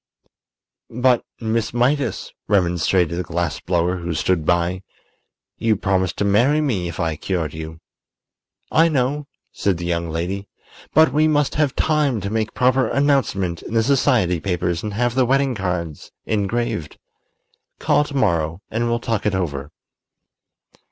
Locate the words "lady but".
10.09-11.13